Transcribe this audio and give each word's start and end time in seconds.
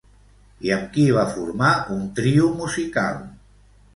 I 0.67 0.71
amb 0.77 0.87
qui 0.95 1.03
va 1.17 1.25
formar 1.33 1.69
un 1.97 2.01
trio 2.21 2.47
musical? 2.63 3.23